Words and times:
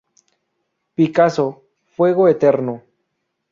Picasso: 0.95 1.63
¡Fuego 1.95 2.27
Eterno!". 2.27 2.81